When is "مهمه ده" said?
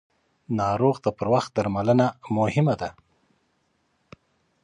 2.37-2.89